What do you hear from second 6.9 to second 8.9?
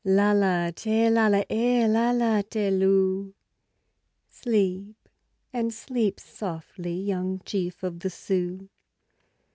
Young chief of the Sioux.